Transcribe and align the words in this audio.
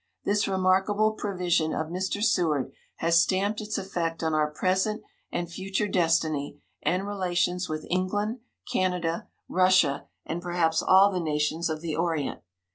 This 0.25 0.47
remarkable 0.47 1.11
prevision 1.11 1.75
of 1.75 1.85
Mr. 1.91 2.23
Seward 2.23 2.71
has 2.95 3.21
stamped 3.21 3.61
its 3.61 3.77
effect 3.77 4.23
on 4.23 4.33
our 4.33 4.49
present 4.49 5.03
and 5.31 5.47
future 5.47 5.87
destiny 5.87 6.59
and 6.81 7.05
relations 7.05 7.69
with 7.69 7.85
England, 7.87 8.39
Canada, 8.73 9.27
Russia 9.47 10.07
and 10.25 10.41
perhaps 10.41 10.81
all 10.81 11.11
the 11.11 11.19
nations 11.19 11.69
of 11.69 11.81
the 11.81 11.95
Orient. 11.95 12.41